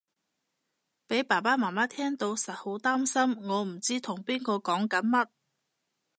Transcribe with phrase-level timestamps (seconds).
[1.05, 5.27] 俾爸爸媽媽聽到實好擔心我唔知同邊個講緊乜